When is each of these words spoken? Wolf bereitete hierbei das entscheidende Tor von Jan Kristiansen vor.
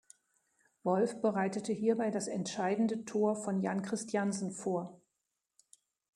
Wolf 0.81 1.21
bereitete 1.21 1.73
hierbei 1.73 2.09
das 2.09 2.27
entscheidende 2.27 3.05
Tor 3.05 3.35
von 3.35 3.61
Jan 3.61 3.83
Kristiansen 3.83 4.51
vor. 4.51 4.99